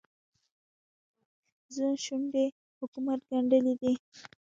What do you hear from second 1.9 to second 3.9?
شونډې حکومت ګنډلې